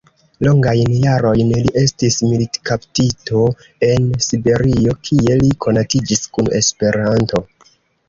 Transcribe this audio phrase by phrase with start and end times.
[0.45, 3.45] Longajn jarojn li estis militkaptito
[3.91, 7.49] en Siberio, kie li konatiĝis kun Esperanto.